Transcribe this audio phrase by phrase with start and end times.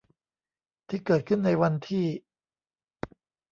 [0.87, 2.05] ที่เกิดขึ้นในวันที่